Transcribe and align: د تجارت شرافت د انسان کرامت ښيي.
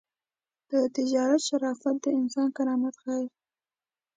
د 0.69 0.73
تجارت 0.95 1.41
شرافت 1.47 1.95
د 2.01 2.05
انسان 2.19 2.47
کرامت 2.57 2.95
ښيي. 3.03 3.25